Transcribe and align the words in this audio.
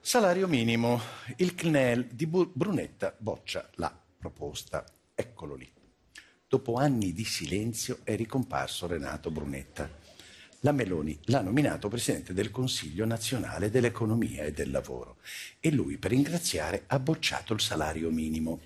Salario 0.00 0.46
minimo. 0.48 1.00
Il 1.36 1.54
CNEL 1.54 2.06
di 2.06 2.26
Brunetta 2.26 3.14
boccia 3.18 3.68
la 3.74 3.96
proposta. 4.18 4.84
Eccolo 5.14 5.54
lì. 5.54 5.70
Dopo 6.48 6.74
anni 6.74 7.12
di 7.12 7.24
silenzio 7.24 7.98
è 8.04 8.14
ricomparso 8.16 8.86
Renato 8.86 9.30
Brunetta. 9.30 9.90
La 10.60 10.72
Meloni 10.72 11.18
l'ha 11.24 11.42
nominato 11.42 11.88
presidente 11.88 12.32
del 12.32 12.50
Consiglio 12.50 13.04
nazionale 13.04 13.70
dell'economia 13.70 14.44
e 14.44 14.52
del 14.52 14.70
lavoro 14.70 15.18
e 15.60 15.70
lui, 15.70 15.98
per 15.98 16.12
ringraziare, 16.12 16.84
ha 16.86 16.98
bocciato 16.98 17.52
il 17.52 17.60
salario 17.60 18.10
minimo, 18.10 18.60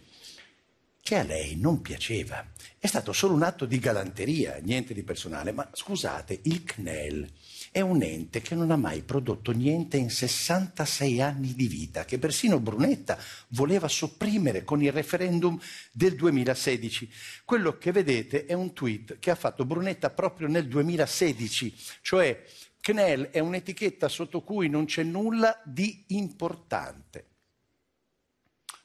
che 1.11 1.19
a 1.19 1.25
lei 1.25 1.56
non 1.56 1.80
piaceva. 1.80 2.47
È 2.78 2.86
stato 2.86 3.12
solo 3.12 3.34
un 3.34 3.42
atto 3.42 3.66
di 3.66 3.80
galanteria, 3.80 4.61
niente 4.62 4.94
di 4.94 5.03
personale, 5.03 5.50
ma 5.50 5.69
scusate, 5.72 6.39
il 6.44 6.62
CNEL 6.62 7.28
è 7.72 7.80
un 7.80 8.00
ente 8.00 8.41
che 8.41 8.55
non 8.55 8.70
ha 8.70 8.77
mai 8.77 9.03
prodotto 9.03 9.50
niente 9.50 9.97
in 9.97 10.08
66 10.08 11.21
anni 11.21 11.54
di 11.54 11.66
vita, 11.66 12.04
che 12.04 12.21
persino 12.21 12.60
Brunetta 12.60 13.19
voleva 13.48 13.88
sopprimere 13.88 14.62
con 14.62 14.84
il 14.84 14.93
referendum 14.93 15.59
del 15.91 16.15
2016. 16.15 17.10
Quello 17.44 17.77
che 17.77 17.91
vedete 17.91 18.47
è 18.47 18.53
un 18.53 18.72
tweet 18.72 19.19
che 19.19 19.32
ha 19.32 19.34
fatto 19.34 19.65
Brunetta 19.65 20.10
proprio 20.10 20.47
nel 20.47 20.69
2016, 20.69 21.75
cioè 22.03 22.41
CNEL 22.81 23.31
è 23.31 23.41
un'etichetta 23.41 24.06
sotto 24.06 24.42
cui 24.42 24.69
non 24.69 24.84
c'è 24.84 25.03
nulla 25.03 25.60
di 25.65 26.04
importante. 26.10 27.25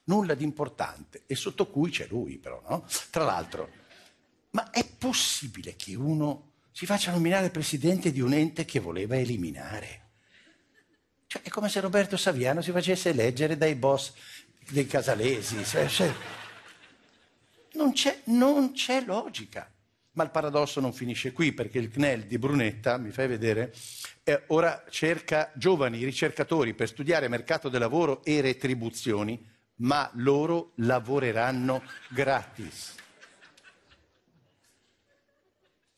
Nulla 0.06 0.36
di 0.36 0.44
importante 0.44 1.24
e 1.26 1.36
sotto 1.36 1.68
cui 1.68 1.90
c'è 1.90 2.08
lui 2.10 2.38
però, 2.38 2.62
no? 2.68 2.88
Tra 3.10 3.24
l'altro, 3.24 3.70
ma 4.52 4.70
è 4.70 4.86
possibile 4.86 5.76
che 5.76 5.96
uno 5.96 6.52
si 6.72 6.86
faccia 6.86 7.12
nominare 7.12 7.50
presidente 7.50 8.12
di 8.12 8.22
un 8.22 8.34
ente 8.34 8.66
che 8.66 8.80
voleva 8.80 9.18
eliminare. 9.18 10.04
Cioè, 11.28 11.42
è 11.42 11.50
come 11.50 11.70
se 11.70 11.80
Roberto 11.80 12.18
Saviano 12.18 12.62
si 12.62 12.72
facesse 12.72 13.10
eleggere 13.10 13.58
dai 13.58 13.76
boss 13.76 14.14
dei 14.70 14.86
casalesi. 14.86 15.56
Non, 17.74 17.94
c'è, 17.94 18.22
non 18.26 18.74
c'è 18.74 19.04
logica. 19.06 19.70
Ma 20.14 20.24
il 20.24 20.30
paradosso 20.30 20.80
non 20.80 20.94
finisce 20.94 21.34
qui, 21.34 21.52
perché 21.52 21.78
il 21.78 21.90
CNEL 21.90 22.26
di 22.26 22.38
Brunetta, 22.38 22.98
mi 22.98 23.12
fai 23.12 23.28
vedere, 23.28 23.74
eh, 24.24 24.44
ora 24.48 24.86
cerca 24.90 25.52
giovani 25.56 26.04
ricercatori 26.06 26.74
per 26.74 26.88
studiare 26.88 27.28
mercato 27.28 27.68
del 27.68 27.82
lavoro 27.82 28.24
e 28.24 28.40
retribuzioni, 28.40 29.46
ma 29.78 30.09
loro 30.13 30.72
lavoreranno 30.75 31.84
gratis. 32.09 32.96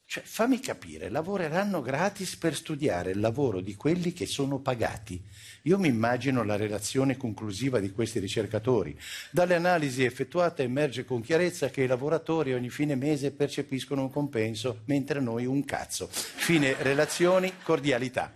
Cioè, 0.10 0.24
fammi 0.24 0.62
capire, 0.62 1.10
lavoreranno 1.10 1.82
gratis 1.82 2.38
per 2.38 2.56
studiare 2.56 3.12
il 3.12 3.20
lavoro 3.20 3.60
di 3.60 3.76
quelli 3.76 4.14
che 4.14 4.26
sono 4.26 4.60
pagati. 4.60 5.22
Io 5.64 5.78
mi 5.78 5.90
immagino 5.90 6.44
la 6.44 6.56
relazione 6.56 7.18
conclusiva 7.18 7.80
di 7.80 7.92
questi 7.92 8.20
ricercatori. 8.20 8.98
Dalle 9.32 9.56
analisi 9.56 10.06
effettuate 10.06 10.64
emerge 10.64 11.04
con 11.04 11.20
chiarezza 11.20 11.70
che 11.70 11.84
i 11.84 11.88
lavoratori 11.88 12.54
ogni 12.54 12.70
fine 12.70 12.96
mese 12.96 13.32
percepiscono 13.32 14.02
un 14.02 14.10
compenso, 14.10 14.84
mentre 14.86 15.20
noi 15.20 15.46
un 15.46 15.66
cazzo. 15.66 16.08
Fine 16.08 16.82
relazioni, 16.82 17.52
cordialità. 17.62 18.34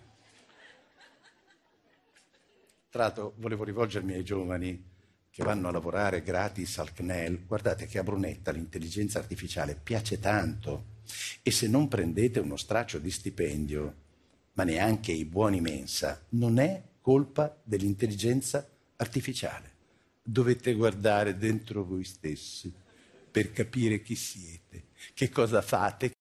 Tra 2.90 3.04
l'altro 3.04 3.34
volevo 3.38 3.64
rivolgermi 3.64 4.12
ai 4.12 4.24
giovani 4.26 4.91
che 5.32 5.44
vanno 5.44 5.70
a 5.70 5.72
lavorare 5.72 6.22
gratis 6.22 6.78
al 6.78 6.92
CNEL. 6.92 7.46
Guardate 7.46 7.88
che 7.88 7.98
a 7.98 8.04
Brunetta 8.04 8.52
l'intelligenza 8.52 9.18
artificiale 9.18 9.80
piace 9.82 10.20
tanto 10.20 11.00
e 11.42 11.52
se 11.52 11.68
non 11.68 11.88
prendete 11.88 12.40
uno 12.40 12.58
straccio 12.58 13.00
di 13.00 13.10
stipendio, 13.10 13.96
ma 14.54 14.64
neanche 14.64 15.14
i 15.14 15.26
buoni 15.26 15.62
mensa, 15.62 16.22
non 16.30 16.60
è 16.60 16.82
colpa 17.00 17.58
dell'intelligenza 17.64 18.68
artificiale. 18.98 19.70
Dovete 20.22 20.74
guardare 20.74 21.38
dentro 21.38 21.84
voi 21.84 22.04
stessi 22.04 22.72
per 23.32 23.52
capire 23.54 24.02
chi 24.02 24.16
siete, 24.16 24.88
che 25.14 25.30
cosa 25.30 25.62
fate. 25.62 26.12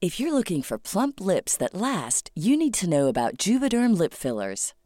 If 0.00 0.20
you're 0.20 0.32
looking 0.32 0.62
for 0.62 0.78
plump 0.78 1.18
lips 1.18 1.56
that 1.56 1.74
last, 1.74 2.30
you 2.34 2.56
need 2.56 2.72
to 2.78 2.86
know 2.86 3.08
about 3.08 3.36
Juvederm 3.36 3.98
lip 3.98 4.14
fillers. 4.14 4.77